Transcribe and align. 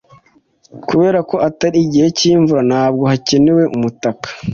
Kubera 0.87 1.19
ko 1.29 1.35
atari 1.47 1.77
igihe 1.85 2.07
cyimvura, 2.17 2.61
ntabwo 2.69 3.03
hakenewe 3.11 3.63
umutaka. 3.75 4.27